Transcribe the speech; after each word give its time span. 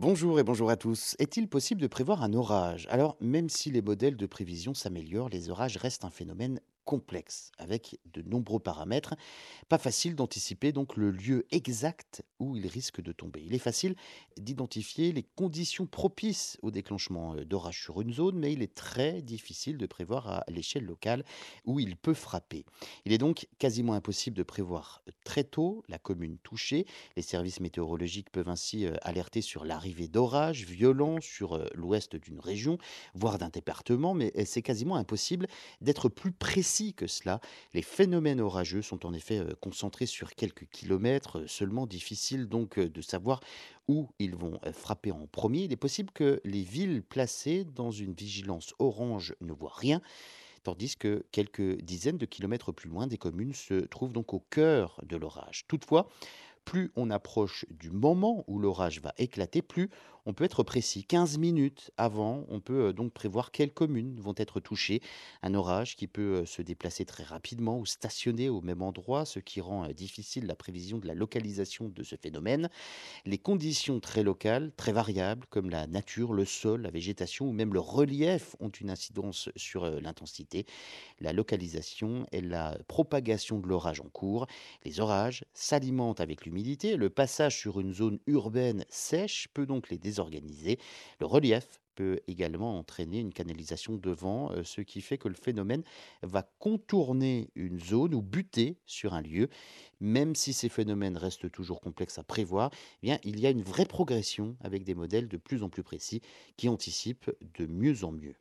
Bonjour 0.00 0.38
et 0.38 0.44
bonjour 0.44 0.70
à 0.70 0.76
tous. 0.76 1.16
Est-il 1.18 1.48
possible 1.48 1.80
de 1.80 1.88
prévoir 1.88 2.22
un 2.22 2.32
orage? 2.32 2.86
Alors, 2.88 3.16
même 3.20 3.48
si 3.48 3.72
les 3.72 3.82
modèles 3.82 4.16
de 4.16 4.26
prévision 4.26 4.72
s'améliorent, 4.72 5.28
les 5.28 5.50
orages 5.50 5.76
restent 5.76 6.04
un 6.04 6.10
phénomène 6.10 6.60
complexe, 6.88 7.52
avec 7.58 8.00
de 8.14 8.22
nombreux 8.22 8.60
paramètres. 8.60 9.14
Pas 9.68 9.76
facile 9.76 10.14
d'anticiper 10.14 10.72
donc 10.72 10.96
le 10.96 11.10
lieu 11.10 11.46
exact 11.50 12.22
où 12.38 12.56
il 12.56 12.66
risque 12.66 13.02
de 13.02 13.12
tomber. 13.12 13.42
Il 13.44 13.52
est 13.52 13.58
facile 13.58 13.94
d'identifier 14.38 15.12
les 15.12 15.22
conditions 15.22 15.84
propices 15.84 16.56
au 16.62 16.70
déclenchement 16.70 17.34
euh, 17.34 17.44
d'orage 17.44 17.82
sur 17.82 18.00
une 18.00 18.14
zone, 18.14 18.38
mais 18.38 18.54
il 18.54 18.62
est 18.62 18.74
très 18.74 19.20
difficile 19.20 19.76
de 19.76 19.84
prévoir 19.84 20.28
à 20.28 20.44
l'échelle 20.48 20.86
locale 20.86 21.26
où 21.66 21.78
il 21.78 21.94
peut 21.94 22.14
frapper. 22.14 22.64
Il 23.04 23.12
est 23.12 23.18
donc 23.18 23.48
quasiment 23.58 23.92
impossible 23.92 24.38
de 24.38 24.42
prévoir 24.42 25.04
très 25.24 25.44
tôt 25.44 25.84
la 25.88 25.98
commune 25.98 26.38
touchée. 26.38 26.86
Les 27.16 27.22
services 27.22 27.60
météorologiques 27.60 28.30
peuvent 28.30 28.48
ainsi 28.48 28.86
euh, 28.86 28.94
alerter 29.02 29.42
sur 29.42 29.66
l'arrivée 29.66 30.08
d'orages 30.08 30.64
violents 30.64 31.20
sur 31.20 31.52
euh, 31.52 31.66
l'ouest 31.74 32.16
d'une 32.16 32.40
région, 32.40 32.78
voire 33.12 33.36
d'un 33.36 33.50
département, 33.50 34.14
mais 34.14 34.32
c'est 34.46 34.62
quasiment 34.62 34.96
impossible 34.96 35.48
d'être 35.82 36.08
plus 36.08 36.32
précis 36.32 36.77
que 36.94 37.06
cela. 37.06 37.40
Les 37.74 37.82
phénomènes 37.82 38.40
orageux 38.40 38.82
sont 38.82 39.04
en 39.06 39.12
effet 39.12 39.38
euh, 39.38 39.54
concentrés 39.60 40.06
sur 40.06 40.34
quelques 40.34 40.68
kilomètres, 40.70 41.40
euh, 41.40 41.46
seulement 41.46 41.86
difficile 41.86 42.46
donc 42.48 42.78
euh, 42.78 42.88
de 42.88 43.00
savoir 43.00 43.40
où 43.88 44.08
ils 44.18 44.36
vont 44.36 44.60
frapper 44.72 45.12
en 45.12 45.26
premier. 45.26 45.60
Il 45.60 45.72
est 45.72 45.76
possible 45.76 46.10
que 46.12 46.40
les 46.44 46.62
villes 46.62 47.02
placées 47.02 47.64
dans 47.64 47.90
une 47.90 48.12
vigilance 48.12 48.74
orange 48.78 49.34
ne 49.40 49.52
voient 49.52 49.72
rien, 49.74 50.02
tandis 50.62 50.94
que 50.96 51.24
quelques 51.32 51.80
dizaines 51.80 52.18
de 52.18 52.26
kilomètres 52.26 52.70
plus 52.70 52.90
loin, 52.90 53.06
des 53.06 53.16
communes 53.16 53.54
se 53.54 53.80
trouvent 53.86 54.12
donc 54.12 54.34
au 54.34 54.40
cœur 54.50 55.00
de 55.04 55.16
l'orage. 55.16 55.64
Toutefois, 55.68 56.10
plus 56.68 56.92
on 56.96 57.08
approche 57.08 57.64
du 57.70 57.90
moment 57.90 58.44
où 58.46 58.58
l'orage 58.58 59.00
va 59.00 59.14
éclater, 59.16 59.62
plus 59.62 59.88
on 60.28 60.34
peut 60.34 60.44
être 60.44 60.62
précis. 60.62 61.04
15 61.04 61.38
minutes 61.38 61.90
avant, 61.96 62.44
on 62.50 62.60
peut 62.60 62.88
euh, 62.88 62.92
donc 62.92 63.14
prévoir 63.14 63.50
quelles 63.50 63.72
communes 63.72 64.20
vont 64.20 64.34
être 64.36 64.60
touchées. 64.60 65.00
Un 65.42 65.54
orage 65.54 65.96
qui 65.96 66.06
peut 66.06 66.40
euh, 66.40 66.44
se 66.44 66.60
déplacer 66.60 67.06
très 67.06 67.24
rapidement 67.24 67.78
ou 67.78 67.86
stationner 67.86 68.50
au 68.50 68.60
même 68.60 68.82
endroit, 68.82 69.24
ce 69.24 69.38
qui 69.38 69.62
rend 69.62 69.86
euh, 69.86 69.94
difficile 69.94 70.46
la 70.46 70.54
prévision 70.54 70.98
de 70.98 71.06
la 71.06 71.14
localisation 71.14 71.88
de 71.88 72.02
ce 72.02 72.14
phénomène. 72.14 72.68
Les 73.24 73.38
conditions 73.38 74.00
très 74.00 74.22
locales, 74.22 74.70
très 74.76 74.92
variables, 74.92 75.46
comme 75.48 75.70
la 75.70 75.86
nature, 75.86 76.34
le 76.34 76.44
sol, 76.44 76.82
la 76.82 76.90
végétation 76.90 77.46
ou 77.46 77.52
même 77.52 77.72
le 77.72 77.80
relief, 77.80 78.54
ont 78.60 78.68
une 78.68 78.90
incidence 78.90 79.48
sur 79.56 79.88
l'intensité, 79.88 80.66
la 81.20 81.32
localisation 81.32 82.26
et 82.32 82.42
la 82.42 82.76
propagation 82.86 83.60
de 83.60 83.66
l'orage 83.66 84.02
en 84.02 84.10
cours. 84.10 84.46
Les 84.84 85.00
orages 85.00 85.46
s'alimentent 85.54 86.20
avec 86.20 86.44
l'humidité. 86.44 86.57
Le 86.58 87.08
passage 87.08 87.56
sur 87.56 87.78
une 87.78 87.92
zone 87.92 88.18
urbaine 88.26 88.84
sèche 88.88 89.46
peut 89.54 89.64
donc 89.64 89.90
les 89.90 89.98
désorganiser. 89.98 90.78
Le 91.20 91.26
relief 91.26 91.80
peut 91.94 92.18
également 92.26 92.80
entraîner 92.80 93.20
une 93.20 93.32
canalisation 93.32 93.96
de 93.96 94.10
vent, 94.10 94.50
euh, 94.50 94.64
ce 94.64 94.80
qui 94.80 95.00
fait 95.00 95.18
que 95.18 95.28
le 95.28 95.36
phénomène 95.36 95.84
va 96.22 96.42
contourner 96.58 97.50
une 97.54 97.78
zone 97.78 98.12
ou 98.12 98.22
buter 98.22 98.80
sur 98.86 99.14
un 99.14 99.22
lieu. 99.22 99.48
Même 100.00 100.34
si 100.34 100.52
ces 100.52 100.68
phénomènes 100.68 101.16
restent 101.16 101.50
toujours 101.50 101.80
complexes 101.80 102.18
à 102.18 102.24
prévoir, 102.24 102.70
eh 103.02 103.06
bien, 103.06 103.18
il 103.22 103.38
y 103.38 103.46
a 103.46 103.50
une 103.50 103.62
vraie 103.62 103.86
progression 103.86 104.56
avec 104.60 104.82
des 104.82 104.96
modèles 104.96 105.28
de 105.28 105.36
plus 105.36 105.62
en 105.62 105.68
plus 105.68 105.84
précis 105.84 106.22
qui 106.56 106.68
anticipent 106.68 107.30
de 107.56 107.66
mieux 107.66 108.02
en 108.02 108.10
mieux. 108.10 108.34